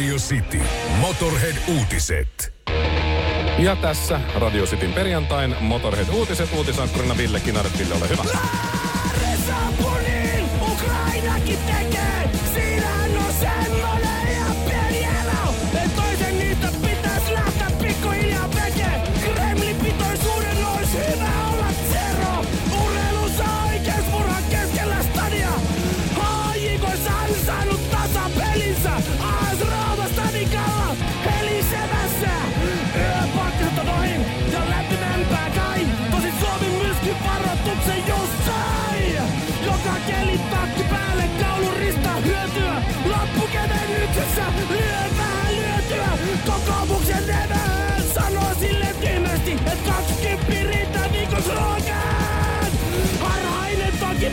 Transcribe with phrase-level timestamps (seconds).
[0.00, 0.60] Radio City.
[1.00, 2.52] Motorhead-uutiset.
[3.58, 6.52] Ja tässä Radio Cityn perjantain Motorhead-uutiset.
[6.52, 7.78] Uutisankkurina Ville Kinaret.
[7.78, 8.22] Ville, ole hyvä.
[9.46, 12.09] Sapunin Ukrainakin tekee.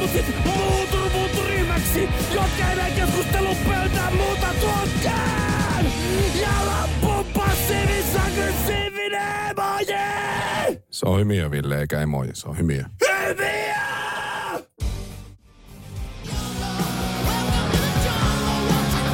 [0.08, 5.86] Harhainen toki, mut sit muutu muutu ryhmäksi, jotka enää keskustelun pöytään muuta tuokkaan.
[6.42, 10.82] Ja loppu passiivis aggressiivinen emoji!
[10.90, 12.30] Se on hymiö, Ville, eikä emoji.
[12.34, 12.84] Se on hymiö.
[13.27, 13.77] Hyviä!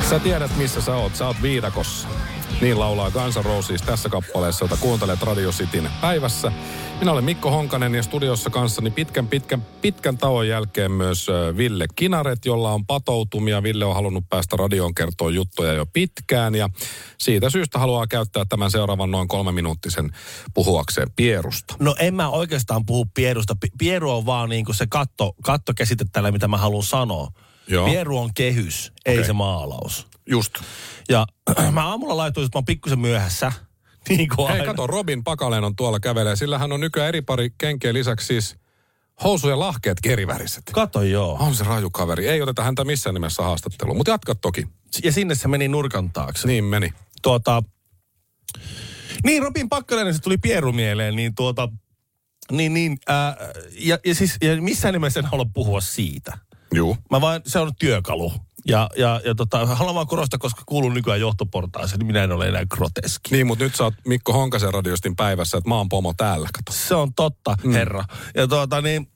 [0.09, 1.15] Sä tiedät, missä sä oot.
[1.15, 2.07] Sä oot viidakossa.
[2.61, 6.51] Niin laulaa Guns N' Roses tässä kappaleessa, jota kuuntelet Radio Cityn päivässä.
[6.99, 12.45] Minä olen Mikko Honkanen ja studiossa kanssani pitkän, pitkän, pitkän tauon jälkeen myös Ville Kinaret,
[12.45, 13.63] jolla on patoutumia.
[13.63, 16.69] Ville on halunnut päästä radioon kertoa juttuja jo pitkään ja
[17.17, 20.11] siitä syystä haluaa käyttää tämän seuraavan noin kolme minuuttisen
[20.53, 21.75] puhuakseen Pierusta.
[21.79, 23.55] No en mä oikeastaan puhu Pierusta.
[23.55, 27.27] Pi- Pieru on vaan niinku se katto, kattokäsite tällä, mitä mä haluan sanoa.
[27.67, 27.85] Joo.
[27.89, 29.25] Pieru on kehys, ei Okei.
[29.25, 30.07] se maalaus.
[30.29, 30.53] Just.
[31.09, 31.25] Ja
[31.71, 33.51] mä aamulla laitoin, että mä oon pikkusen myöhässä.
[34.09, 34.73] Niin kuin Hei, aina.
[34.73, 36.35] kato, Robin Pakaleen on tuolla kävelee.
[36.35, 38.55] Sillä hän on nykyään eri pari kenkeä lisäksi siis
[39.23, 40.63] housu ja lahkeet keriväriset.
[40.71, 41.37] Kato joo.
[41.39, 42.27] On se raju kaveri.
[42.27, 44.67] Ei oteta häntä missään nimessä haastatteluun, mutta jatka toki.
[45.03, 46.47] Ja sinne se meni nurkan taakse.
[46.47, 46.93] Niin meni.
[47.21, 47.63] Tuota,
[49.23, 51.69] niin Robin Pakkalainen se tuli Pieru mieleen, niin tuota,
[52.51, 53.37] niin, niin, ää,
[53.79, 56.37] ja, ja siis ja missään nimessä en halua puhua siitä.
[56.73, 56.97] Juu.
[57.11, 58.33] Mä vaan, se on työkalu.
[58.67, 62.47] Ja, ja, ja tota, haluan vaan korostaa, koska kuulun nykyään johtoportaaseen, niin minä en ole
[62.47, 63.35] enää groteski.
[63.35, 66.71] Niin, mutta nyt sä oot Mikko Honkasen radiostin päivässä, että mä oon pomo täällä, kato.
[66.71, 67.71] Se on totta, mm.
[67.71, 68.05] herra.
[68.35, 69.07] Ja tuota niin,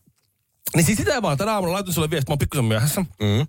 [0.75, 3.01] niin siis sitä vaan, tänä aamulla laitoin sulle viesti, mä oon pikkusen myöhässä.
[3.01, 3.47] Mm.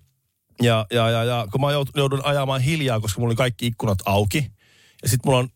[0.62, 3.98] Ja, ja, ja, ja kun mä joudun, joudun ajamaan hiljaa, koska mulla oli kaikki ikkunat
[4.04, 4.50] auki.
[5.02, 5.48] Ja sitten mulla on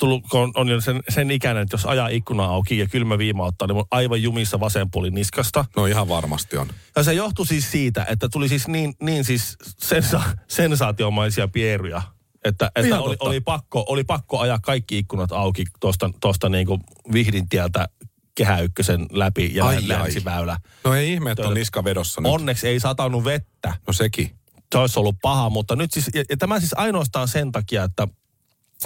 [0.00, 3.18] tullut, kun on, on jo sen, sen ikäinen, että jos ajaa ikkuna auki ja kylmä
[3.18, 5.64] viima ottaa, niin on aivan jumissa vasen puoli niskasta.
[5.76, 6.68] No ihan varmasti on.
[6.96, 12.02] Ja se johtui siis siitä, että tuli siis niin, niin siis sensa, sensaatiomaisia pieruja.
[12.44, 13.28] Että, että Ihan oli, totta.
[13.28, 16.80] oli, pakko, oli pakko ajaa kaikki ikkunat auki tuosta tosta niinku
[17.12, 17.88] Vihdin tieltä
[18.34, 19.88] Kehä Ykkösen läpi ja Ai, ai, ai.
[19.88, 20.56] länsiväylä.
[20.84, 22.32] No ei ihme, että on niska vedossa nyt.
[22.32, 23.74] Onneksi ei satanut vettä.
[23.86, 24.30] No sekin.
[24.72, 28.08] Se olisi ollut paha, mutta nyt siis, ja, ja tämä siis ainoastaan sen takia, että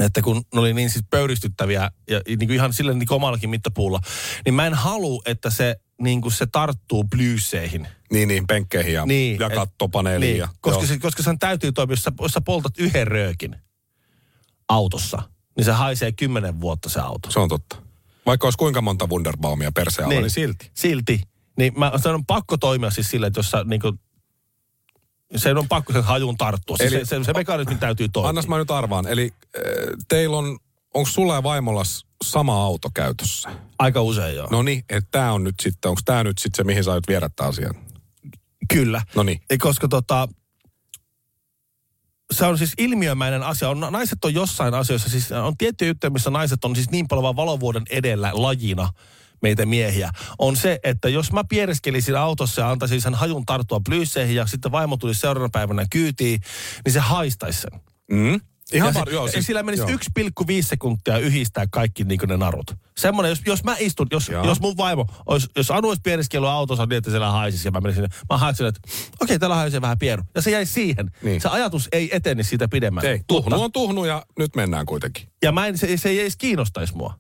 [0.01, 4.01] että kun ne oli niin siis pöyristyttäviä ja niin kuin ihan sillä niin omallakin mittapuulla,
[4.45, 7.89] niin mä en halua, että se, niin kuin se tarttuu blyyseihin.
[8.13, 10.29] Niin, niin, penkkeihin ja, Niin, ja kattopaneeliin.
[10.29, 13.57] Niin, ja, koska, se, koska sen täytyy toimia, jos sä, jos sä poltat yhden röökin
[14.69, 15.23] autossa,
[15.57, 17.31] niin se haisee kymmenen vuotta se auto.
[17.31, 17.77] Se on totta.
[18.27, 20.71] Vaikka olisi kuinka monta Wunderbaumia persealla, niin, niin silti.
[20.75, 21.21] Silti.
[21.59, 24.01] Niin mä, se on pakko toimia siis sillä, että jos sä niin kuin,
[25.37, 26.77] se on pakko sen hajun tarttua.
[26.81, 28.29] Eli- se, se, se mekanismi täytyy toimia.
[28.29, 29.07] Annas mä nyt arvaan.
[29.07, 29.63] Eli äh,
[30.09, 30.59] teillä on,
[30.95, 31.83] onko sulla ja vaimolla
[32.25, 33.51] sama auto käytössä?
[33.79, 34.49] Aika usein joo.
[34.51, 37.09] No niin, että tää on nyt sitten, onko tää nyt sitten se, mihin sä aiot
[37.09, 37.75] viedä tää asian?
[38.73, 39.03] Kyllä.
[39.15, 39.41] No niin.
[39.51, 40.29] Ei, koska tota,
[42.33, 43.71] se on siis ilmiömäinen asia.
[43.71, 47.23] On, naiset on jossain asioissa, siis on tiettyjä juttuja, missä naiset on siis niin paljon
[47.23, 48.89] vaan valovuoden edellä lajina
[49.45, 54.37] meitä miehiä, on se, että jos mä piereskelisin autossa ja antaisin sen hajun tarttua blyyseihin
[54.37, 56.41] ja sitten vaimo tulisi seuraavana päivänä kyytiin,
[56.85, 57.81] niin se haistaisi sen.
[58.11, 58.41] Mm?
[58.73, 59.99] Ihan ja var, se, joo, siis, sillä menisi joo.
[60.43, 62.75] 1,5 sekuntia yhdistää kaikki niin ne narut.
[62.97, 64.47] Semmoinen, jos, jos mä istun, jos, Joo.
[64.47, 67.81] jos mun vaimo, olisi, jos Anu olisi piereskellyt autossa niin, että siellä haisisi ja mä
[67.81, 68.81] menisin sinne, mä haitsin, että
[69.21, 70.23] okei, täällä haisee vähän pieru.
[70.35, 71.11] Ja se jäi siihen.
[71.23, 71.41] Niin.
[71.41, 73.11] Se ajatus ei etene siitä pidemmälle.
[73.11, 75.29] Ei, tuhnu on tuhnu ja nyt mennään kuitenkin.
[75.43, 77.15] Ja mä en, se, se ei edes kiinnostaisi mua.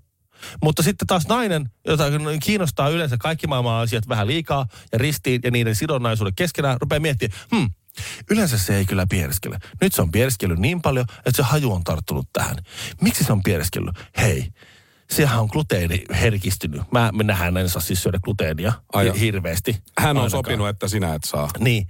[0.62, 2.04] Mutta sitten taas nainen, jota
[2.42, 7.40] kiinnostaa yleensä kaikki maailman asiat vähän liikaa ja ristiin ja niiden sidonnaisuudet keskenään, rupeaa miettimään,
[7.54, 7.70] hmm,
[8.30, 9.58] yleensä se ei kyllä piereskele.
[9.80, 12.56] Nyt se on piereskellyt niin paljon, että se haju on tarttunut tähän.
[13.00, 13.96] Miksi se on piereskellyt?
[14.16, 14.48] Hei,
[15.10, 16.82] sehän on gluteeni herkistynyt.
[16.92, 19.76] Mä, minähän en saa siis syödä gluteenia Ai hi- hirveästi.
[19.98, 20.30] Hän on ainakaan.
[20.30, 21.48] sopinut, että sinä et saa.
[21.58, 21.86] Niin.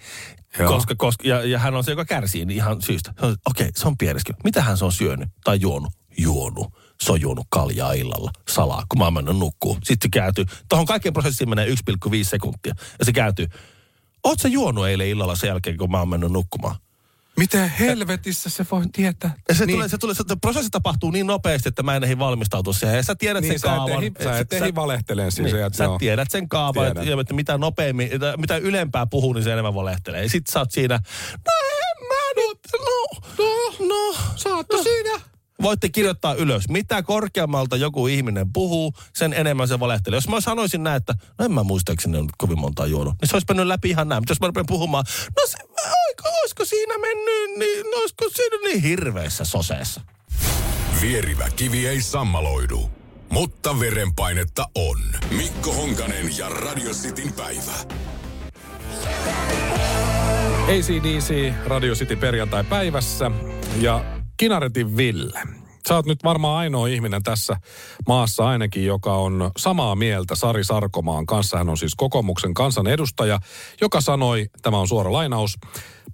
[0.59, 0.69] Joo.
[0.73, 3.15] Koska, koska, ja, ja hän on se, joka kärsii niin ihan syystä.
[3.47, 4.45] Okei, se on piereskellyt.
[4.45, 5.93] Mitä hän se on syönyt tai juonut?
[6.19, 6.84] Juonut.
[7.05, 9.79] Se on juonut kaljaa illalla salaa, kun mä oon mennyt nukkuu.
[9.85, 10.45] Sitten se kääntyy.
[10.69, 11.75] Tuohon kaikkeen prosessiin menee 1,5
[12.23, 12.75] sekuntia.
[12.99, 13.47] Ja se kääntyy.
[14.25, 16.77] Oot sä juonut eilen illalla sen jälkeen, kun mä oon mennyt nukkumaan?
[17.37, 19.35] Miten helvetissä se voi tietää?
[19.49, 19.77] Ja se, niin.
[19.77, 22.97] tulee, se, tulee, se prosessi tapahtuu niin nopeasti, että mä en ehdi valmistautua siihen.
[22.97, 24.03] Ja sä tiedät Niin, sen sä kaavan.
[24.03, 25.99] ehdi- sä et ehdi valehteleen siis, Niin, että sä joo.
[25.99, 27.21] tiedät sen kaavan, että, Tiedän.
[27.21, 30.23] että mitä nopeammin, että mitä ylempää puhuu, niin se enemmän valehtelee.
[30.23, 30.95] Ja sit sä oot siinä,
[31.33, 34.17] no en mä nyt, no, no, no.
[34.37, 35.21] Saatto siinä.
[35.63, 36.69] Voitte kirjoittaa ylös.
[36.69, 40.17] Mitä korkeammalta joku ihminen puhuu, sen enemmän se valehtelee.
[40.17, 43.37] Jos mä sanoisin näin, että no en mä muistaakseni ole kovin montaa juonut, niin se
[43.37, 44.23] olisi mennyt läpi ihan näin.
[44.23, 45.05] Mutta jos mä rupean puhumaan,
[45.37, 45.59] no se,
[46.07, 50.01] oiko, olisiko siinä mennyt, niin no, olisiko siinä niin hirveässä soseessa.
[51.01, 52.91] Vierivä kivi ei sammaloidu,
[53.31, 54.99] mutta verenpainetta on.
[55.37, 57.73] Mikko Honkanen ja Radio Cityn päivä.
[60.65, 63.31] ACDC Radio City perjantai päivässä
[63.81, 65.41] ja Kinaretin Ville.
[65.89, 67.57] Sä oot nyt varmaan ainoa ihminen tässä
[68.09, 71.59] maassa ainakin, joka on samaa mieltä Sari Sarkomaan kanssa.
[71.59, 73.39] Hän on siis kokoomuksen kansanedustaja,
[73.81, 75.59] joka sanoi, tämä on suora lainaus,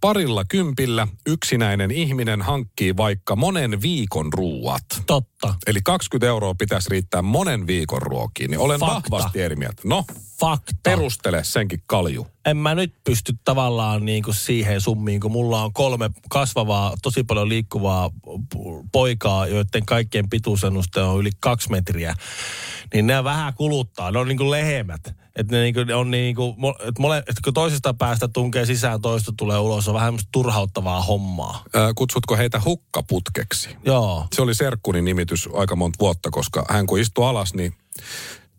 [0.01, 4.85] parilla kympillä yksinäinen ihminen hankkii vaikka monen viikon ruuat.
[5.07, 5.55] Totta.
[5.67, 9.11] Eli 20 euroa pitäisi riittää monen viikon ruokiin, niin olen Fakta.
[9.11, 9.83] vahvasti eri mieltä.
[9.85, 10.05] No,
[10.41, 10.73] Fakta.
[10.83, 12.27] perustele senkin kalju.
[12.47, 17.25] en mä nyt pysty tavallaan niin kuin siihen summiin, kun mulla on kolme kasvavaa, tosi
[17.25, 18.11] paljon liikkuvaa
[18.93, 22.15] poikaa, joiden kaikkien pituusennuste on yli kaksi metriä.
[22.95, 25.15] Niin ne vähän kuluttaa, ne on niin kuin lehmät.
[25.41, 29.01] Että ne, niin ne on niin kuin, että mole, että kun toisesta päästä tunkee sisään,
[29.01, 31.63] toista tulee ulos, on vähän turhauttavaa hommaa.
[31.75, 33.77] Ää, kutsutko heitä hukkaputkeksi?
[33.85, 34.27] Joo.
[34.33, 37.75] Se oli serkkuni nimitys aika monta vuotta, koska hän kun istui alas, niin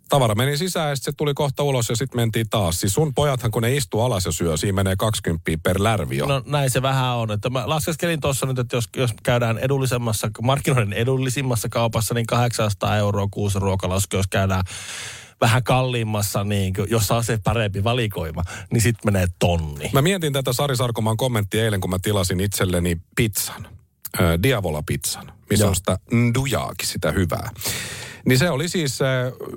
[0.09, 2.79] tavara meni sisään ja se tuli kohta ulos ja sitten mentiin taas.
[2.79, 6.25] Siis sun pojathan, kun ne istuu alas ja syö, siinä menee 20 per lärvi jo.
[6.25, 7.31] No näin se vähän on.
[7.31, 12.97] Että mä laskeskelin tuossa nyt, että jos, jos käydään edullisemmassa, markkinoiden edullisimmassa kaupassa, niin 800
[12.97, 14.63] euroa kuusi ruokalasku, jos käydään
[15.41, 19.89] vähän kalliimmassa, niin kuin, jossa on se parempi valikoima, niin sitten menee tonni.
[19.93, 23.67] Mä mietin tätä Sari Sarkomaan kommenttia eilen, kun mä tilasin itselleni pizzan.
[24.21, 25.69] Äh, Diavola-pizzan, missä Joo.
[25.69, 27.49] on sitä ndujaakin, sitä hyvää.
[28.25, 29.07] Niin se oli siis äh,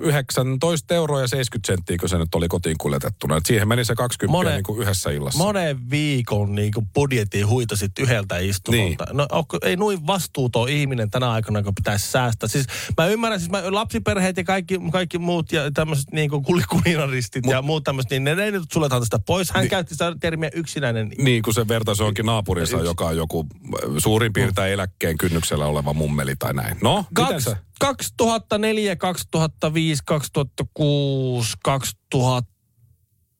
[0.01, 3.37] 19 euroa ja 70 senttiä, kun se nyt oli kotiin kuljetettuna.
[3.37, 5.43] Et siihen meni se 20 Monen- niin kuin yhdessä illassa.
[5.43, 9.05] Monen viikon niin kuin budjetin huitasit yhdeltä istumalta.
[9.05, 9.17] Niin.
[9.17, 9.27] No
[9.63, 12.49] ei noin vastuuton ihminen tänä aikana, kun pitäisi säästää.
[12.49, 12.65] Siis
[12.97, 17.61] mä ymmärrän, siis mä, lapsiperheet ja kaikki, kaikki muut ja tämmöiset niin kuin kulikulinaristit ja
[17.61, 19.51] muut tämmöiset, niin ne, ne nyt suljetaan tästä pois.
[19.51, 19.69] Hän niin.
[19.69, 21.11] käytti sitä termiä yksinäinen.
[21.17, 25.93] Niin, kun se vertaisi onkin naapurinsa, joka on joku äh, suurin piirtein eläkkeen kynnyksellä oleva
[25.93, 26.77] mummeli tai näin.
[26.81, 27.57] No, miten Kaks, se?
[27.79, 32.51] 2004, 2005, 2006, 2000,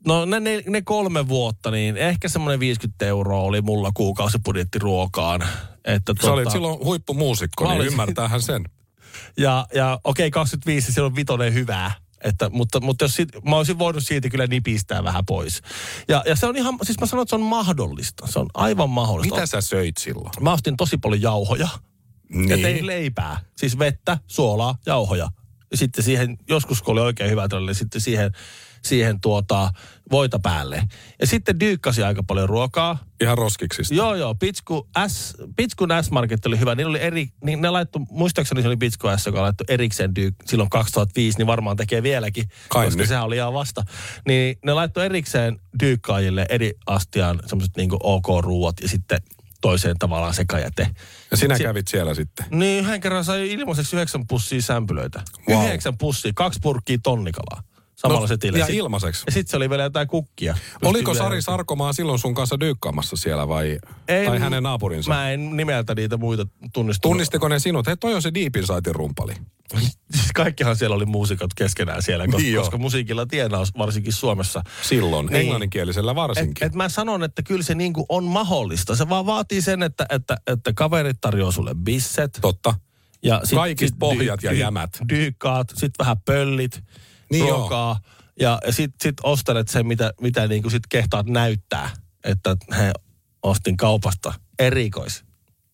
[0.08, 5.48] no ne, ne, ne kolme vuotta, niin ehkä semmoinen 50 euroa oli mulla kuukausibudjetti ruokaan.
[5.86, 8.64] Että Sä olit silloin huippumuusikko, niin ymmärtäähän sen.
[9.38, 11.92] Ja, ja okei, 25, siellä on vitonen hyvää.
[12.24, 15.62] Että, mutta, mutta jos siitä, mä olisin voinut siitä kyllä nipistää vähän pois.
[16.08, 18.28] Ja, ja se on ihan, siis mä sanon, että se on mahdollista.
[18.28, 19.36] Se on aivan mahdollista.
[19.36, 20.32] Mitä sä söit silloin?
[20.42, 21.68] Mä ostin tosi paljon jauhoja.
[22.36, 22.50] Niin.
[22.50, 23.38] Ja tein leipää.
[23.58, 25.30] Siis vettä, suolaa, jauhoja.
[25.72, 28.32] Ja sitten siihen, joskus kun oli oikein hyvä niin sitten siihen,
[28.84, 29.72] siihen tuota,
[30.12, 30.84] voita päälle.
[31.22, 32.98] Ja sitten dyykkasi aika paljon ruokaa.
[33.22, 33.94] Ihan roskiksista.
[33.94, 34.36] Joo, joo.
[34.36, 36.76] Pitsku S, Pitskun S-Market oli hyvä.
[36.76, 40.32] Niillä oli eri, niin ne laittu, muistaakseni se oli Pitsku S, joka laittoi erikseen dyy,
[40.46, 43.08] silloin 2005, niin varmaan tekee vieläkin, Kai koska nyt.
[43.08, 43.84] sehän oli ihan vasta.
[44.28, 49.20] Niin ne laittoi erikseen dyykkaajille eri astiaan semmoiset niin OK-ruuat ja sitten
[49.62, 50.88] toiseen tavallaan sekajäte.
[51.32, 52.46] Ja sinä Si- kävit siellä sitten.
[52.52, 55.22] Niin yhden kerran sai ilmaiseksi yhdeksän pussia sämpylöitä.
[55.50, 55.66] Wow.
[55.66, 57.64] Yhdeksän pussia, kaksi purkkia tonnikalaa.
[57.96, 58.60] Samalla No, setillä.
[58.60, 59.24] ja Sit- ilmaiseksi.
[59.26, 60.58] Ja sitten se oli vielä jotain kukkia.
[60.82, 65.12] Oliko Sari vielä- Sarkomaa silloin sun kanssa dyykkaamassa siellä vai En- tai hänen naapurinsa?
[65.14, 67.12] Mä en nimeltä niitä muita tunnistanut.
[67.12, 67.88] Tunnistiko ne sinut?
[67.88, 69.34] Hei, toi on se Deep Inside rumpali.
[70.36, 74.64] Kaikkihan siellä oli muusikot keskenään siellä, koska, Niin koska musiikilla tienaus varsinkin Suomessa.
[74.82, 75.42] Silloin, Niin.
[75.42, 76.68] englanninkielisellä Et, varsinkin.
[76.68, 78.96] et mä sanon, että kyllä se niinku on mahdollista.
[78.96, 82.38] Se vaan vaatii sen, että, että, että kaverit tarjoaa sulle bisset.
[82.42, 82.74] Totta.
[83.24, 84.90] Ja sit, Kaikista sit pohjat ja jämät.
[85.10, 86.84] Dyykkaat, sit vähän pöllit,
[87.32, 88.00] Niin ruokaa.
[88.40, 91.90] Ja, ja sit, sit ostelet sen, mitä, mitä niinku sit kehtaat näyttää.
[92.24, 92.92] Että he
[93.44, 95.24] ostin kaupasta erikois,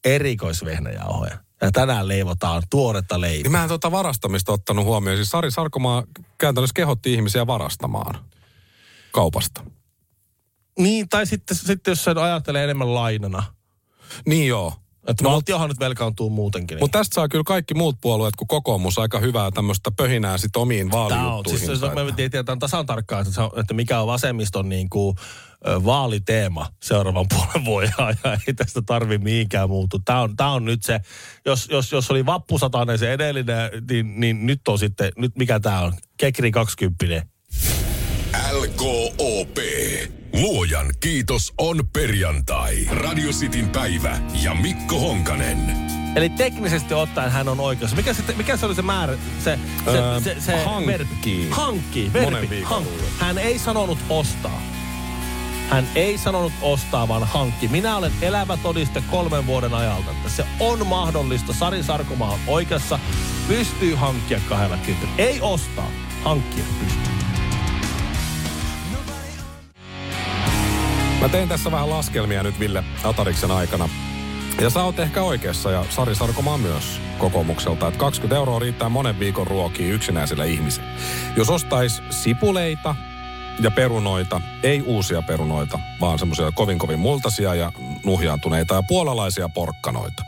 [0.06, 1.38] erikoisvehnäjauhoja.
[1.62, 3.44] Ja tänään leivotaan tuoretta leipää.
[3.44, 5.18] Niin mä en tuota varastamista ottanut huomioon.
[5.18, 6.04] Siis Sari Sarkomaa
[6.38, 8.26] käytännössä kehotti ihmisiä varastamaan
[9.12, 9.64] kaupasta.
[10.80, 13.44] Niin, tai sitten, sitten jos sen ajattelee enemmän lainana.
[14.26, 14.74] Niin joo.
[15.08, 16.76] Että no, valtiohan nyt velkaantuu muutenkin.
[16.76, 16.84] Niin.
[16.84, 20.90] Mutta tästä saa kyllä kaikki muut puolueet kuin kokoomus aika hyvää tämmöistä pöhinää sit omiin
[20.90, 21.60] Tämä on, vaalijuttuihin.
[21.68, 25.16] siis jos me tiedetään tasan tarkkaan, että, että mikä on vasemmiston niin kuin,
[25.66, 28.40] vaaliteema seuraavan puolen vuoden ajan.
[28.48, 30.00] Ei tästä tarvi mihinkään muutu.
[30.06, 31.00] Tämä on, tämä on nyt se,
[31.46, 35.80] jos, jos, jos oli vappusatainen se edellinen, niin, niin nyt on sitten, nyt mikä tämä
[35.80, 35.94] on?
[36.18, 37.26] Kekri 20.
[38.52, 39.58] LKOP.
[40.34, 42.76] Luojan kiitos on perjantai.
[42.90, 45.76] Radio Cityn päivä ja Mikko Honkanen.
[46.16, 47.96] Eli teknisesti ottaen hän on oikeassa.
[47.96, 49.14] Mikä se, mikä se oli se määrä?
[49.44, 50.88] Se, se, Öö, se, se hankkii.
[50.88, 51.48] verbi.
[51.52, 52.12] Hankkii.
[52.22, 52.62] Monen Verbi.
[52.62, 52.86] Hank.
[52.88, 53.06] luulen.
[53.20, 54.62] Hän ei sanonut ostaa.
[55.70, 57.68] Hän ei sanonut ostaa, vaan hankki.
[57.68, 61.54] Minä olen elävä todiste kolmen vuoden ajalta, että se on mahdollista.
[61.54, 63.00] Sari Sarkomaa on oikeassa.
[63.48, 65.14] Pystyy hankkia kahdella kympillä.
[65.18, 65.92] Ei ostaa,
[66.24, 67.21] hankkia pystyy.
[71.22, 73.90] Mä tein tässä vähän laskelmia nyt Ville Atariksen aikana.
[74.62, 79.20] Ja sä oot ehkä oikeassa ja Sari Sarkomaa myös kokoomukselta, että 20 euroa riittää monen
[79.20, 80.88] viikon ruokiin yksinäisille ihmisille.
[81.38, 82.96] Jos ostais sipuleita
[83.60, 87.72] ja perunoita, ei uusia perunoita, vaan semmoisia kovin kovin multasia ja
[88.06, 90.24] nuhjaantuneita ja puolalaisia porkkanoita,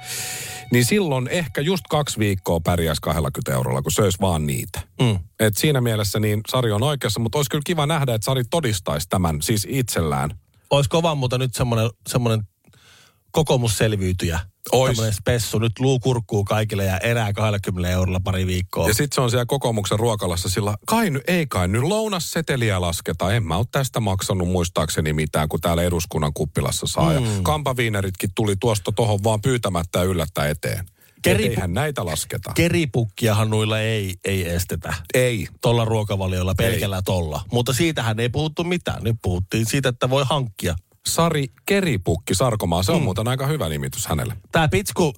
[0.72, 4.82] niin silloin ehkä just kaksi viikkoa pärjäisi 20 eurolla, kun söis vaan niitä.
[5.02, 5.20] Mm.
[5.40, 9.10] Et siinä mielessä niin Sari on oikeassa, mutta olisi kyllä kiva nähdä, että Sari todistaisi
[9.10, 10.43] tämän siis itsellään.
[10.70, 12.48] Olisi kova, mutta nyt semmoinen, semmoinen
[13.32, 14.40] kokoomusselviytyjä.
[14.72, 14.98] Ois.
[14.98, 15.60] Tämmöinen spessu.
[15.60, 18.88] Nyt luu kurkkuu kaikille ja erää 20 eurolla pari viikkoa.
[18.88, 23.34] Ja sitten se on siellä kokoomuksen ruokalassa sillä, kai nyt, ei kai nyt lounasseteliä lasketa.
[23.34, 27.20] En mä ole tästä maksanut muistaakseni mitään, kun täällä eduskunnan kuppilassa saa.
[27.20, 27.26] Mm.
[27.26, 30.86] Ja kampaviineritkin tuli tuosta tohon vaan pyytämättä ja yllättä eteen.
[31.24, 32.52] Keri- eihän näitä lasketa.
[32.56, 34.94] Keripukkiahan noilla ei, ei estetä.
[35.14, 35.48] ei.
[35.62, 37.42] Tolla ruokavaliolla, pelkällä tolla.
[37.52, 39.04] Mutta siitähän ei puhuttu mitään.
[39.04, 40.76] Nyt puhuttiin siitä, että voi hankkia.
[41.08, 43.04] Sari Keripukki Sarkomaa, se on mm.
[43.04, 44.38] muuten aika hyvä nimitys hänelle.
[44.52, 45.14] Tämä Pitsku,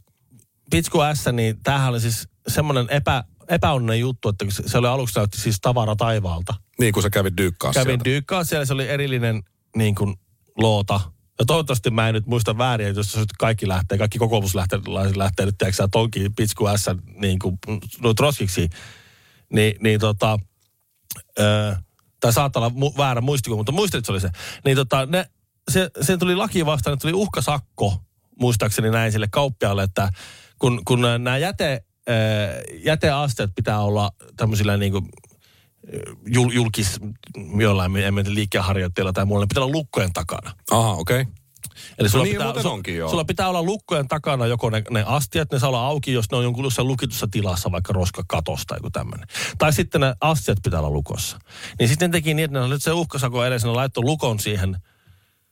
[0.72, 5.42] Pitsku S, niin tämähän oli siis semmoinen epä, epäonninen juttu, että se oli aluksi näytti
[5.42, 6.54] siis tavara taivaalta.
[6.80, 9.44] Niin kuin sä kävit dyykkaa Kävin dyykkaa siellä, se oli erillinen
[9.76, 10.16] niin kuin,
[10.58, 11.02] loota.
[11.40, 15.46] Ja toivottavasti mä en nyt muista väärin, jos se nyt kaikki lähtee, kaikki kokoomuslaiset lähtee
[15.46, 17.58] nyt, tiedätkö tonkin Pitsku S niin kuin,
[18.02, 18.70] no, troskiksi,
[19.54, 20.40] niin, niin tota,
[21.40, 21.76] öö,
[22.20, 24.30] tai saattaa olla mu- väärä muistikuva, mutta muistin, että se oli se.
[24.66, 25.30] Niin tota, ne,
[25.72, 28.02] se, sen tuli laki vastaan, että tuli uhkasakko,
[28.40, 30.10] muistaakseni näin sille kauppialle, että
[30.60, 31.84] kun, kun nämä jäte,
[32.84, 35.10] jäteasteet pitää olla tämmöisillä niin kuin,
[36.26, 37.00] jul, julkis,
[37.58, 40.52] jollain, en tiedä, liikkeenharjoittajilla tai muulla, ne pitää olla lukkojen takana.
[40.72, 41.22] Aha, okei.
[41.22, 41.34] Okay.
[41.98, 43.10] Eli sulla, niin pitää, onkin, joo.
[43.10, 46.38] sulla pitää olla lukkojen takana joko ne, ne astiat, ne saa olla auki, jos ne
[46.38, 49.28] on jonkun jossain lukitussa tilassa, vaikka roskakatossa tai joku tämmöinen.
[49.58, 51.40] Tai sitten ne astiat pitää olla lukossa.
[51.80, 54.78] Niin sitten ne teki niin, että ne oli se uhkasako edessä, ne laittoi lukon siihen,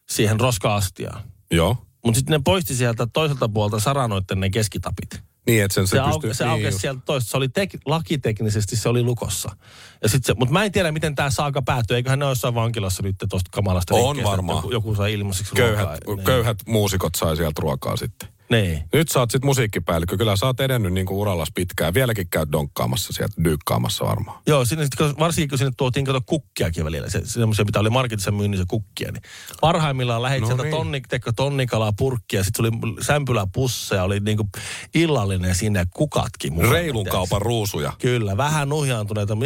[0.10, 1.22] siihen roska-astiaan.
[1.52, 1.78] Joo.
[2.06, 5.24] Mutta sitten ne poisti sieltä toiselta puolta saranoitten ne keskitapit.
[5.48, 6.34] Niin, että sen se, Se, au, pystyy...
[6.34, 7.32] se niin aukesi sieltä toista.
[7.32, 9.56] Se oli tek, lakiteknisesti, se oli lukossa.
[10.04, 11.98] Ja sit se, mutta mä en tiedä, miten tämä saaka päättyy.
[11.98, 14.58] Eiköhän ne ole jossain vankilassa nyt tuosta kamalasta On varmaan.
[14.58, 16.16] Joku, joku saa ilmaiseksi Köyhät, ruokaa.
[16.16, 16.26] Niin.
[16.26, 18.30] köyhät muusikot sai sieltä ruokaa sitten.
[18.53, 18.83] Niin.
[18.93, 20.17] Nyt sä oot sit musiikkipäällikkö.
[20.17, 21.93] Kyllä sä oot edennyt niin kuin urallas pitkään.
[21.93, 24.39] Vieläkin käyt donkkaamassa sieltä, dyykkaamassa varmaan.
[24.48, 27.89] Joo, sinne, sit kun- varsinkin kun sinne tuotiin kato kukkiakin välillä, se, semmoisia, mitä oli
[27.89, 29.22] marketissa myynnissä kukkia, niin
[29.62, 30.75] parhaimmillaan lähdit No sieltä niin.
[30.75, 34.50] tonni, teko, tonnikalaa purkkia, sitten oli sämpylä pusseja, oli niinku
[34.95, 36.53] illallinen sinne kukatkin.
[36.53, 37.93] mukana, Reilun kaupan ruusuja.
[38.01, 39.38] Kyllä, vähän nuhjaantuneita.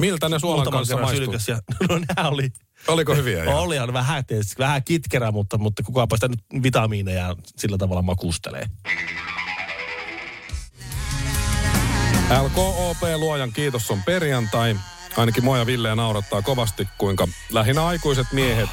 [0.00, 1.34] Miltä ne suolan kanssa maistuu?
[1.48, 2.52] Ja, no nämä oli,
[2.88, 3.44] Oliko hyviä?
[3.44, 3.56] ihan?
[3.56, 8.66] olihan vähän, tietysti, vähän kitkerä, mutta, mutta kukaapa sitä nyt vitamiineja sillä tavalla makustelee.
[12.42, 14.76] LKOP Luojan kiitos on perjantai.
[15.16, 18.70] Ainakin mua ja Villeä naurattaa kovasti, kuinka lähinnä aikuiset miehet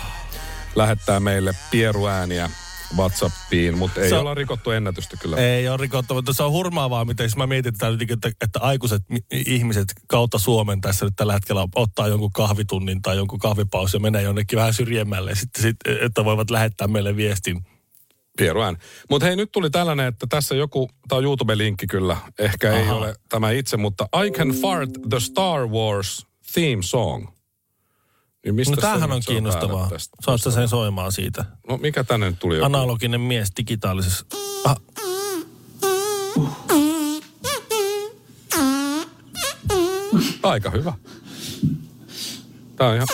[0.75, 2.49] lähettää meille pieruääniä
[2.97, 5.37] WhatsAppiin, mutta ei Se on- olla rikottu ennätystä kyllä.
[5.37, 7.73] Ei ole rikottu, mutta se on hurmaavaa, miten mä mietin
[8.13, 13.15] että, että aikuiset mi- ihmiset kautta Suomen tässä nyt tällä hetkellä ottaa jonkun kahvitunnin tai
[13.17, 17.65] jonkun kahvipausin ja menee jonnekin vähän syrjemmälle, sitten, sit, että voivat lähettää meille viestin.
[18.37, 18.77] Pieruään.
[19.09, 22.95] Mutta hei, nyt tuli tällainen, että tässä joku, tämä on YouTube-linkki kyllä, ehkä ei Aha.
[22.95, 27.27] ole tämä itse, mutta I Can Fart the Star Wars theme song.
[28.45, 29.89] Niin mistä No tämähän on kiinnostavaa.
[29.89, 30.17] tästä?
[30.25, 31.45] Saat sä sen soimaan siitä.
[31.69, 32.65] No mikä tänne nyt tuli joku?
[32.65, 34.25] Analoginen mies digitaalisessa.
[34.65, 34.75] Ah,
[40.43, 40.93] Aika hyvä.
[42.75, 43.07] Tää on ihan...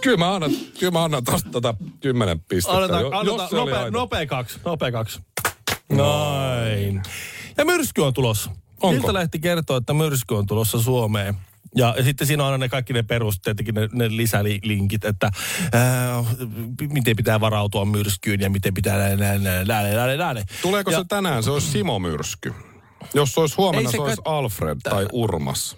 [0.00, 2.76] Kyllä mä annan, kyllä mä annan tosta tota kymmenen pistettä.
[2.76, 4.58] annetaan, annetaan nopea, nopea kaksi.
[4.64, 5.20] Nopea kaksi.
[5.92, 7.02] Noin.
[7.58, 8.50] Ja myrsky on tulossa.
[8.82, 8.96] Onko?
[8.96, 11.36] Iltalehti kertoo, että myrsky on tulossa Suomeen.
[11.76, 15.30] Ja, ja sitten siinä on aina ne kaikki ne perus, tietenkin ne, ne lisälinkit, että
[15.72, 16.24] ää,
[16.92, 20.46] miten pitää varautua myrskyyn ja miten pitää näin, näin, näin, näin, näin, näin.
[20.62, 21.42] Tuleeko ja, se tänään?
[21.42, 22.54] Se olisi Simo Myrsky.
[23.14, 25.76] Jos se olisi huomenna, Ei se, se olisi kai- Alfred tai Urmas.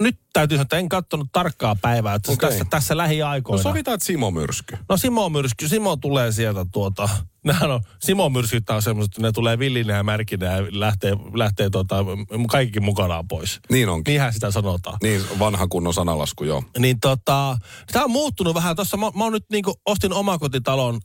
[0.00, 2.14] Nyt täytyy sanoa, että en katsonut tarkkaa päivää.
[2.14, 2.48] Että Okei.
[2.48, 3.58] tässä, tässä lähiaikoina.
[3.58, 4.78] No sovitaan, että Simo myrsky.
[4.88, 7.08] No Simo Myrsky, Simo tulee sieltä tuota,
[7.46, 11.70] nehän on, Simo Myrskyt on semmoiset, että ne tulee villinä ja märkinä ja lähtee, lähtee
[11.70, 11.96] tota,
[12.48, 13.60] kaikki mukanaan pois.
[13.70, 14.12] Niin onkin.
[14.12, 14.96] Niinhän sitä sanotaan.
[15.02, 16.64] Niin, vanha kunnon sanalasku, joo.
[16.78, 17.58] Niin tota,
[17.92, 18.76] tämä on muuttunut vähän.
[18.76, 21.00] Tuossa mä, mä oon nyt niinku, ostin omakotitalon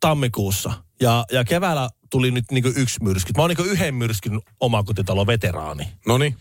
[0.00, 3.32] tammikuussa ja, ja keväällä tuli nyt niinku yksi myrsky.
[3.36, 5.88] Mä oon niinku yhden myrskyn omakotitalon veteraani.
[6.06, 6.36] No niin.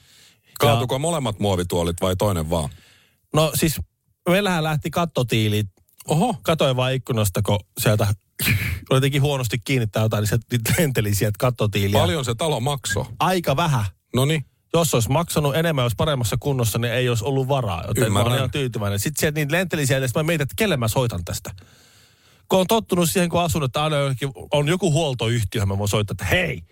[0.68, 2.70] Kaatuko molemmat muovituolit vai toinen vaan?
[3.34, 3.80] No siis
[4.30, 5.68] meillähän lähti kattotiilit.
[6.08, 6.36] Oho.
[6.42, 8.08] Katoin vaan ikkunasta, kun sieltä
[8.90, 10.38] oli jotenkin huonosti kiinnittää jotain, niin se
[10.78, 12.00] lenteli sieltä kattotiiliä.
[12.00, 13.06] Paljon se talo maksoi.
[13.20, 13.86] Aika vähän.
[14.16, 14.46] No niin.
[14.74, 17.84] Jos olisi maksanut enemmän, jos paremmassa kunnossa, niin ei olisi ollut varaa.
[17.88, 18.28] Joten mä Ymmärrän.
[18.28, 19.00] olen ihan tyytyväinen.
[19.00, 21.52] Sitten sieltä niin lenteli sieltä, ja sitten mä mietin, että kelle mä soitan tästä.
[22.50, 23.96] Kun on tottunut siihen, kun asun, että aina
[24.52, 26.64] on joku huoltoyhtiö, mä voin soittaa, että hei,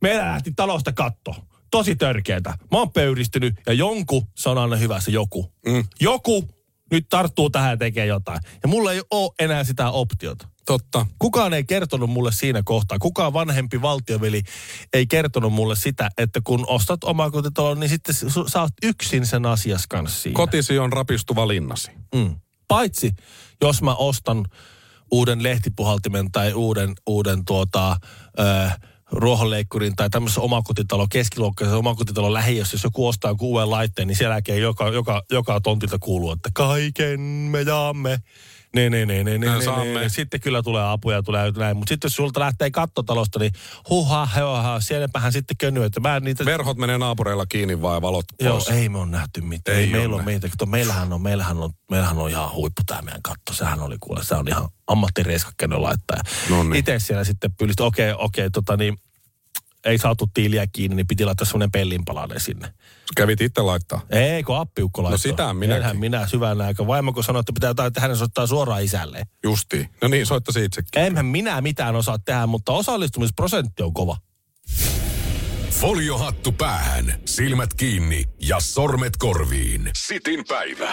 [0.00, 1.34] meillä lähti talosta katto.
[1.74, 2.50] Tosi törkeetä.
[2.70, 5.52] Mä oon pöyristynyt ja jonku, se on aina hyvä se joku.
[5.66, 5.84] Mm.
[6.00, 6.48] Joku
[6.90, 8.40] nyt tarttuu tähän ja tekee jotain.
[8.62, 10.48] Ja mulla ei ole enää sitä optiota.
[10.66, 11.06] Totta.
[11.18, 14.42] Kukaan ei kertonut mulle siinä kohtaa, kukaan vanhempi valtioveli
[14.92, 18.14] ei kertonut mulle sitä, että kun ostat omakotitalon, niin sitten
[18.52, 20.36] sä oot yksin sen asias kanssa siinä.
[20.36, 21.90] Kotisi on rapistuva linnasi.
[22.14, 22.36] Mm.
[22.68, 23.10] Paitsi
[23.62, 24.44] jos mä ostan
[25.10, 27.96] uuden lehtipuhaltimen tai uuden, uuden tuota,
[28.38, 28.70] ö,
[29.14, 34.62] ruohonleikkurin tai tämmöisen omakotitalo, keskiluokkaisen omakotitalon lähiössä, jos joku ostaa jonkun uuden laitteen, niin jälkeen
[34.62, 38.18] joka, joka, joka tontilta kuuluu, että kaiken me jaamme.
[38.74, 40.00] Ne, ne, ne, ne, ne, Me ne, saamme.
[40.00, 40.08] ne.
[40.08, 41.76] Sitten kyllä tulee apuja, tulee näin.
[41.76, 43.52] Mutta sitten jos sulta lähtee kattotalosta, niin
[43.90, 46.44] huha, huha, sielläpähän sitten könyy, että mä niitä...
[46.44, 48.68] Verhot menee naapureilla kiinni vai valot Joo, pois.
[48.68, 49.78] ei me on nähty mitään.
[49.78, 50.20] Ei Ei, meillä ole.
[50.20, 53.52] on meitä, kato, meillähän on, meillähän on, meillähän on ihan huippu tämä meidän katto.
[53.52, 56.22] Sehän oli kuule, se on ihan ammattireiskakkeinen laittaja.
[56.50, 56.74] No niin.
[56.76, 58.96] Itse siellä sitten pylisti, okei, okei, tota niin,
[59.84, 62.74] ei saatu tiiliä kiinni, niin piti laittaa semmoinen pellinpalanen sinne.
[63.16, 64.00] Kävit itse laittaa.
[64.10, 65.18] Ei, kun appiukko laittoi.
[65.18, 65.82] sitä minäkin.
[65.82, 66.86] Enhän minä syvänä aika.
[66.86, 69.26] Vaimo, kun sanoi, että pitää jotain, että hänen soittaa suoraan isälleen.
[69.44, 69.88] Justiin.
[70.02, 71.02] No niin, soittasi itsekin.
[71.02, 74.16] Enhän minä mitään osaa tehdä, mutta osallistumisprosentti on kova.
[75.70, 79.90] Foliohattu päähän, silmät kiinni ja sormet korviin.
[79.96, 80.92] Sitin päivä.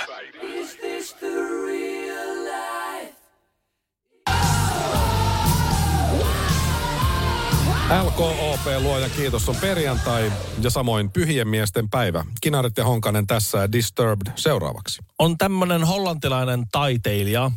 [8.00, 12.26] LKOP luoja kiitos on perjantai ja samoin pyhien miesten päivä.
[12.42, 15.02] Kinaret ja Honkanen tässä Disturbed seuraavaksi.
[15.20, 17.52] on tämmöinen hollantilainen taiteilija,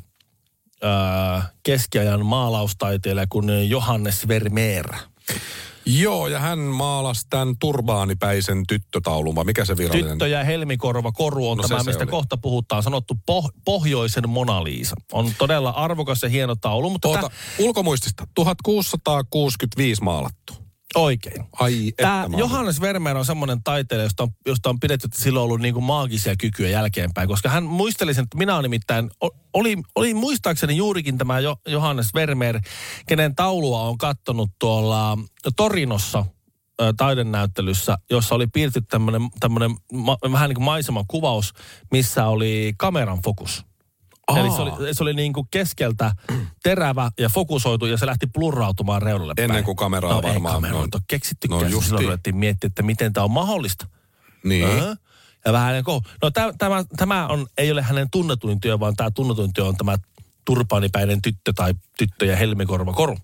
[0.84, 0.90] öö,
[1.62, 4.94] keskiajan maalaustaiteilija kuin Johannes Vermeer.
[5.86, 10.10] Joo, ja hän maalasi tämän turbaanipäisen tyttötaulun, vai mikä se virallinen?
[10.10, 12.10] Tyttö ja helmikorva koru on No se tämä, se mistä oli.
[12.10, 14.94] kohta puhutaan, sanottu poh- pohjoisen Mona Lisa.
[15.12, 20.63] On todella arvokas ja hieno taulu, mutta Tuota, ulkomuistista, 1665 maalattu.
[20.94, 21.44] Oikein.
[21.52, 25.22] Ai, että Tämä mä Johannes Vermeer on semmoinen taiteilija, josta on, josta on pidetty, että
[25.22, 29.10] sillä on ollut niinku maagisia kykyjä jälkeenpäin, koska hän muisteli sen, että minä olen nimittäin,
[29.54, 32.60] oli, oli muistaakseni juurikin tämä jo, Johannes Vermeer,
[33.06, 35.18] kenen taulua on kattonut tuolla
[35.56, 36.26] Torinossa
[36.80, 38.82] ö, taidenäyttelyssä, jossa oli piirty
[39.40, 39.76] tämmöinen,
[40.32, 41.52] vähän niin kuin maisemakuvaus,
[41.90, 43.64] missä oli kameran fokus.
[44.26, 44.38] Aa.
[44.38, 46.12] Eli se oli, se oli niin kuin keskeltä
[46.62, 49.50] terävä ja fokusoitu ja se lähti plurrautumaan reunalle päin.
[49.50, 50.54] Ennen kuin kameraa no, varmaan.
[50.54, 51.60] Ei kameroita no, keksittykään.
[51.60, 51.84] no justiin.
[51.84, 53.86] Silloin ruvettiin miettiä, että miten tämä on mahdollista.
[54.44, 54.64] Niin.
[54.64, 54.98] Äh?
[55.44, 58.96] Ja vähän niin kuin, no tämä, tämä, tämä on, ei ole hänen tunnetuin työ, vaan
[58.96, 59.96] tämä tunnetuin työ on tämä
[60.44, 63.18] turpaanipäinen tyttö tai tyttö ja helmikorva koru.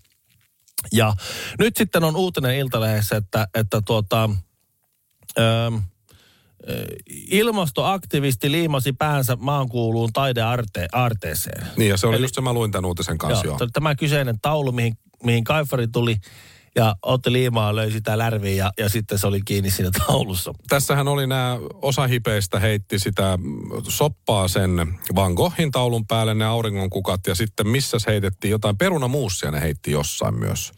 [0.92, 1.14] Ja
[1.58, 4.30] nyt sitten on uutinen Iltalehdessä, että, että tuota,
[5.38, 5.82] ähm, äh,
[7.30, 11.66] ilmastoaktivisti liimasi päänsä maankuuluun taidearteeseen.
[11.76, 13.56] Niin, ja se oli Eli- just se, mä luin tämän uutisen kanssa, joo.
[13.60, 16.16] Joo, tämä kyseinen taulu, mihin, mihin Kaifari tuli
[16.76, 20.52] ja otti liimaa, löi sitä lärviä ja, ja sitten se oli kiinni siinä taulussa.
[20.68, 26.44] Tässähän oli nämä, osa hipeistä heitti sitä mm, soppaa sen Van Goghin taulun päälle, ne
[26.44, 30.72] auringonkukat, ja sitten missä heitettiin jotain perunamuussia ne heitti jossain myös.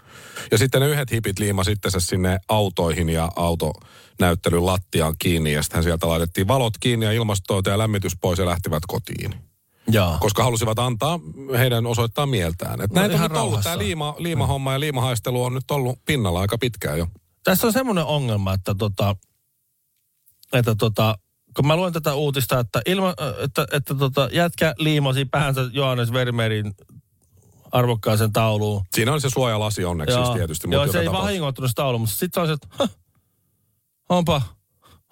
[0.50, 5.62] Ja sitten ne yhdet hipit liima sitten se sinne autoihin ja autonäyttelyn lattiaan kiinni, ja
[5.62, 9.51] sitten sieltä laitettiin valot kiinni ja ilmastoita ja lämmitys pois ja lähtivät kotiin.
[9.90, 10.16] Joo.
[10.20, 11.20] Koska halusivat antaa
[11.58, 12.80] heidän osoittaa mieltään.
[12.80, 16.40] Että No näitä on nyt ollut, tämä liima, liimahomma ja liimahaistelu on nyt ollut pinnalla
[16.40, 17.06] aika pitkään jo.
[17.44, 19.16] Tässä on semmoinen ongelma, että, tota,
[20.52, 21.18] että tota,
[21.56, 23.14] kun mä luen tätä uutista, että, ilma,
[23.44, 26.74] että, että tota, jätkä liimasi päänsä Johannes Vermeerin
[27.72, 28.84] arvokkaaseen tauluun.
[28.94, 30.66] Siinä on se suojalasi onneksi siis tietysti.
[30.66, 31.26] mutta joo joka se ei tapauksessa.
[31.26, 32.90] vahingoittunut se taulu, mutta sitten on se, että "Hah,
[34.08, 34.42] onpa,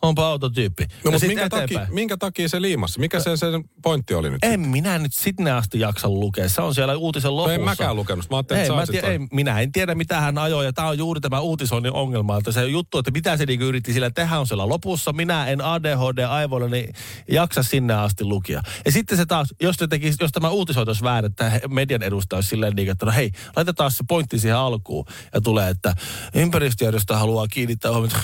[0.03, 0.87] Onpa autotyyppi.
[1.05, 3.01] No, mutta minkä takia, minkä takia se liimassa?
[3.01, 4.39] Mikä se sen pointti oli nyt?
[4.43, 6.49] En minä nyt sinne asti jaksa lukea.
[6.49, 7.55] Se on siellä uutisen No lopussa.
[7.55, 8.31] en mäkään lukenut.
[8.31, 10.89] Mä ajattelin, Ei, että mä tiedä, ei, minä en tiedä, mitä hän ajoi, ja tämä
[10.89, 14.39] on juuri tämä uutisoinnin ongelma, että se juttu, että mitä se niinku yritti sillä tehdä
[14.39, 16.95] on siellä lopussa, minä en ADHD-aivoilla, niin
[17.31, 18.63] jaksa sinne asti lukia.
[18.85, 22.37] Ja sitten se taas, jos, te tekis, jos tämä uutisointi olisi väärin, että median edustaja
[22.37, 25.95] olisi silleen niin, että no hei, laitetaan se pointti siihen alkuun, ja tulee, että
[26.35, 28.19] ympäristöjärjestö haluaa kiinnittää huomiota.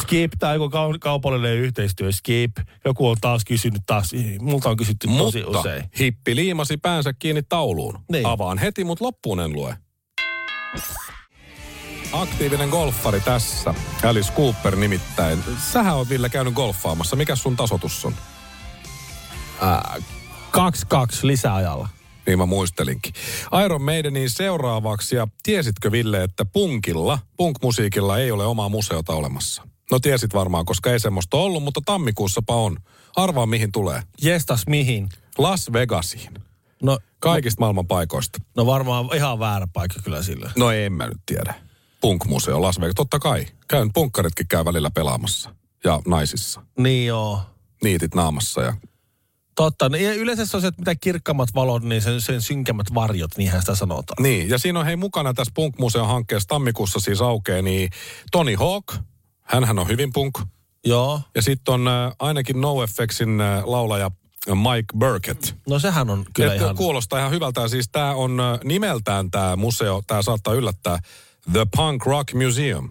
[0.00, 2.56] Skip tai joku kau- kaupallinen yhteistyö, skip.
[2.84, 5.84] Joku on taas kysynyt taas, multa on kysytty tosi Mutta usein.
[5.98, 7.98] hippi liimasi päänsä kiinni tauluun.
[8.12, 8.26] Niin.
[8.26, 9.76] Avaan heti, mutta loppuun en lue.
[12.12, 13.74] Aktiivinen golfari tässä.
[14.04, 15.38] Alice Cooper nimittäin.
[15.72, 17.16] Sähän on Ville käynyt golfaamassa.
[17.16, 18.14] Mikä sun tasotus on?
[20.52, 20.56] 2-2
[21.22, 21.88] lisäajalla.
[22.26, 23.12] Niin mä muistelinkin.
[23.64, 25.16] Iron Maidenin seuraavaksi.
[25.16, 29.62] Ja tiesitkö Ville, että punkilla, punk-musiikilla ei ole omaa museota olemassa?
[29.90, 32.76] No tiesit varmaan, koska ei semmoista ollut, mutta tammikuussapa on.
[33.16, 34.02] Arvaa mihin tulee.
[34.22, 35.08] Jestas mihin?
[35.38, 36.34] Las Vegasiin.
[36.82, 38.38] No, Kaikista maailman paikoista.
[38.56, 40.50] no varmaan ihan väärä paikka kyllä sillä.
[40.56, 41.54] No en mä nyt tiedä.
[42.00, 42.94] Punk-museo Las Vegas.
[42.94, 43.46] Totta kai.
[43.68, 45.54] Käyn punkkaritkin käy välillä pelaamassa.
[45.84, 46.62] Ja naisissa.
[46.78, 47.40] Niin joo.
[47.82, 48.76] Niitit naamassa ja...
[49.54, 49.88] Totta.
[49.88, 53.60] Niin yleensä se on se, että mitä kirkkaammat valot, niin sen, sen synkemmät varjot, niinhän
[53.62, 54.22] sitä sanotaan.
[54.22, 57.90] Niin, ja siinä on hei mukana tässä punk-museon hankkeessa tammikuussa siis aukeaa niin
[58.32, 58.84] Tony Hawk.
[59.46, 60.38] Hänhän on hyvin punk.
[60.84, 61.20] Joo.
[61.34, 64.10] Ja sitten on äh, ainakin NoFXin äh, laulaja
[64.46, 65.54] Mike Burkett.
[65.68, 66.76] No sehän on kyllä Etkö ihan...
[66.76, 67.68] kuulostaa ihan hyvältä.
[67.68, 70.98] Siis tämä on äh, nimeltään tämä museo, tämä saattaa yllättää,
[71.52, 72.88] The Punk Rock Museum.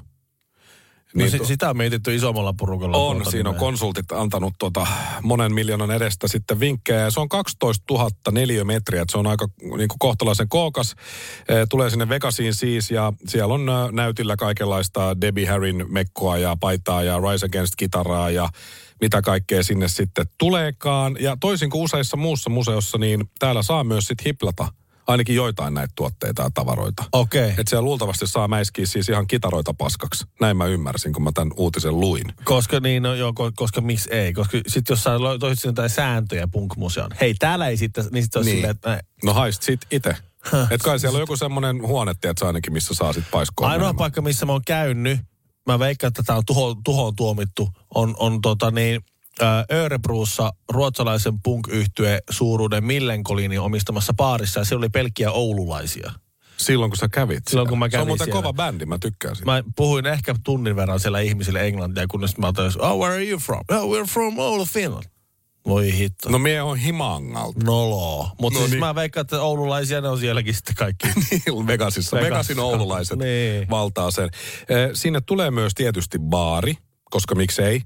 [1.15, 2.97] No, Niin si- to- sitä on mietitty isommalla porukalla.
[2.97, 3.59] On, tuota siinä on nimeä.
[3.59, 4.87] konsultit antanut tota
[5.21, 6.99] monen miljoonan edestä sitten vinkkejä.
[6.99, 10.95] Ja se on 12 000 neliömetriä, että se on aika niin kuin kohtalaisen kookas.
[11.49, 16.57] Eh, Tulee sinne Vegasiin siis ja siellä on äh, näytillä kaikenlaista Debbie Harryn mekkoa ja
[16.59, 18.49] paitaa ja Rise Against-kitaraa ja
[19.01, 21.15] mitä kaikkea sinne sitten tuleekaan.
[21.19, 24.67] Ja toisin kuin useissa muussa museossa, niin täällä saa myös sitten hiplata
[25.07, 27.03] ainakin joitain näitä tuotteita ja tavaroita.
[27.11, 27.49] Okei.
[27.49, 30.25] Että siellä luultavasti saa mäiskiä siis ihan kitaroita paskaksi.
[30.41, 32.25] Näin mä ymmärsin, kun mä tämän uutisen luin.
[32.43, 34.33] Koska niin, no joo, ko- koska miksi ei?
[34.33, 37.11] Koska sitten jos sä toisit sinne jotain sääntöjä punk-museon.
[37.21, 38.55] Hei, täällä ei sitten, niin sitten Niin.
[38.55, 40.15] silleen, että No haist sit itse.
[40.71, 43.95] Et kai siellä on joku semmoinen huone, tiedätkö, ainakin, missä saa sit paiskoon Ainoa menemään.
[43.95, 45.19] paikka, missä mä oon käynyt,
[45.67, 49.01] mä veikkaan, että tämä on tuho, tuhoon tuomittu, on, on tota niin,
[49.73, 56.11] Örebruussa ruotsalaisen punk yhtye suuruuden Millenkolinin omistamassa baarissa, ja siellä oli pelkkiä oululaisia.
[56.57, 58.41] Silloin kun sä kävit Silloin, kun mä Se on kävin muuten siellä.
[58.41, 59.51] kova bändi, mä tykkään siitä.
[59.51, 63.39] Mä puhuin ehkä tunnin verran siellä ihmisille englantia, kunnes mä otin, oh, where are you
[63.39, 63.59] from?
[63.71, 65.03] Oh, we're from Oulu, Finland.
[65.67, 66.29] Voi hitto.
[66.29, 67.59] No mie on Himangalta.
[67.63, 68.29] Nolo.
[68.41, 68.79] Mutta No siis niin.
[68.79, 71.07] mä veikkaan, että oululaisia ne on sielläkin sitten kaikki.
[71.67, 71.67] Vegasissa.
[71.67, 72.15] Vegasissa.
[72.17, 73.69] Vegasin oululaiset Niin.
[73.69, 74.29] valtaa sen.
[74.69, 76.77] Eh, Sinne tulee myös tietysti baari,
[77.11, 77.81] koska miksei.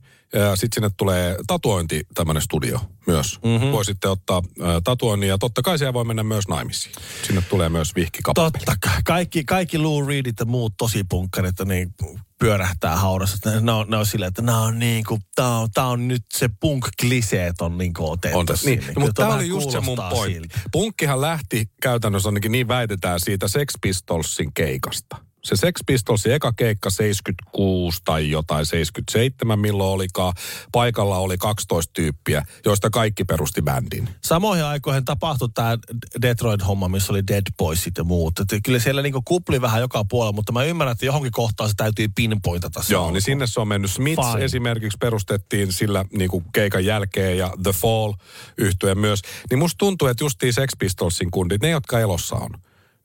[0.56, 3.40] Sitten sinne tulee tatuointi, tämmöinen studio myös.
[3.44, 3.54] Mhm.
[3.54, 3.72] Mm-hmm.
[3.72, 4.42] Voi sitten ottaa
[4.84, 6.96] tatuoinnin ja totta kai siellä voi mennä myös naimisiin.
[7.28, 8.52] Sinne tulee myös vihkikappeli.
[8.52, 9.02] Totta kai.
[9.06, 11.94] Kaikki, kaikki Lou Reedit ja muut tosi punkkarit niin
[12.40, 13.62] pyörähtää haudassa.
[13.62, 16.26] Ne, on, ne on silleen, että nämä on niin kuin, tää on, tää on nyt
[16.34, 18.70] se punk-kliseet on niin kuin otettu On tässä.
[18.70, 20.60] Niin, Kyllä mutta tämä oli just se mun pointti.
[20.72, 25.29] Punkkihan lähti käytännössä ainakin niin väitetään siitä Sex Pistolsin keikasta.
[25.44, 30.34] Se Sex Pistolsin eka keikka 76 tai jotain 77 milloin olikaan.
[30.72, 34.10] Paikalla oli 12 tyyppiä, joista kaikki perusti bändin.
[34.24, 35.78] Samoihin aikoihin tapahtui tämä
[36.22, 38.40] Detroit-homma, missä oli Dead Boysit ja muut.
[38.40, 41.76] Et kyllä siellä niinku kupli vähän joka puolella, mutta mä ymmärrän, että johonkin kohtaan se
[41.78, 42.84] täytyy pinpointata.
[42.84, 43.14] se Joo, alku.
[43.14, 43.92] niin sinne se on mennyt.
[43.92, 44.46] Smiths Fine.
[44.46, 48.14] esimerkiksi perustettiin sillä niin kuin keikan jälkeen ja The Fall
[48.58, 49.22] yhtyen myös.
[49.50, 52.50] Niin musta tuntuu, että justiin Sex Pistolsin kundit, ne jotka elossa on,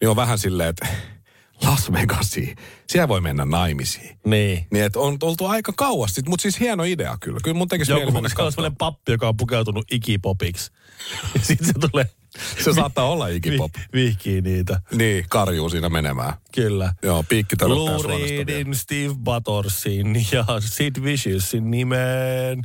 [0.00, 0.86] niin on vähän silleen, että
[1.62, 4.18] Las Vegasiin, siellä voi mennä naimisiin.
[4.26, 4.66] Niin.
[4.70, 7.38] Niin, että on oltu aika kauas sitten, mutta siis hieno idea kyllä.
[7.42, 10.72] Kyllä mun tekisi mieli Joku mennä on sellainen pappi, joka on pukeutunut ikipopiksi.
[11.34, 12.10] Ja sitten se tulee...
[12.64, 13.72] Se saattaa olla ikipop.
[13.76, 14.80] Vi- vihkii niitä.
[14.92, 16.32] Niin, karjuu siinä menemään.
[16.54, 16.94] Kyllä.
[17.02, 17.56] Joo, piikki.
[18.08, 22.62] Reedin, Steve Buttersin ja Sid Vicious'in nimeen.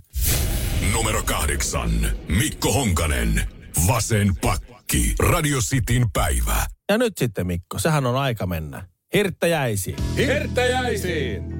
[0.93, 1.91] Numero kahdeksan.
[2.27, 3.49] Mikko Honkanen.
[3.87, 4.78] Vasen pakki.
[5.19, 6.65] Radio Cityn päivä.
[6.89, 8.87] Ja nyt sitten Mikko, sehän on aika mennä.
[9.13, 9.95] Hirttäjäisiin.
[10.17, 11.58] Hirttäjäisiin!